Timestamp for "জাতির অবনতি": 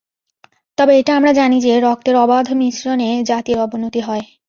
3.23-3.99